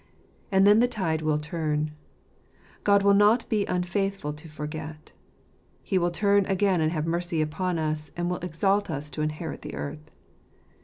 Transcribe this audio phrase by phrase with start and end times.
[0.51, 1.91] And then the tide will turn:
[2.83, 5.11] God will not be unfaithful to forget;
[5.83, 9.61] He will turn again and have mercy upon us, and will exalt us to inherit
[9.61, 10.09] the earth.